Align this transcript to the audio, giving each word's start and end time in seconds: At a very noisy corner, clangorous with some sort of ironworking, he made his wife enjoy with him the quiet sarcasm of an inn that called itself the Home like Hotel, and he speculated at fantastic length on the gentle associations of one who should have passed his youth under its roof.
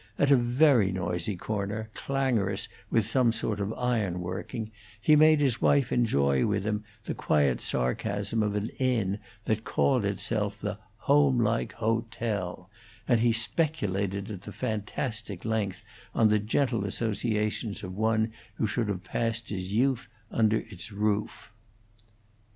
At 0.17 0.31
a 0.31 0.35
very 0.35 0.91
noisy 0.91 1.35
corner, 1.37 1.91
clangorous 1.93 2.67
with 2.89 3.07
some 3.07 3.31
sort 3.31 3.59
of 3.59 3.71
ironworking, 3.77 4.71
he 4.99 5.15
made 5.15 5.39
his 5.39 5.61
wife 5.61 5.91
enjoy 5.91 6.43
with 6.47 6.63
him 6.65 6.83
the 7.03 7.13
quiet 7.13 7.61
sarcasm 7.61 8.41
of 8.41 8.55
an 8.55 8.69
inn 8.79 9.19
that 9.45 9.63
called 9.63 10.03
itself 10.03 10.59
the 10.59 10.75
Home 11.07 11.37
like 11.39 11.73
Hotel, 11.73 12.67
and 13.07 13.19
he 13.19 13.31
speculated 13.31 14.31
at 14.31 14.51
fantastic 14.55 15.45
length 15.45 15.83
on 16.15 16.29
the 16.29 16.39
gentle 16.39 16.83
associations 16.83 17.83
of 17.83 17.95
one 17.95 18.31
who 18.55 18.65
should 18.65 18.87
have 18.87 19.03
passed 19.03 19.49
his 19.49 19.71
youth 19.71 20.07
under 20.31 20.57
its 20.61 20.91
roof. 20.91 21.51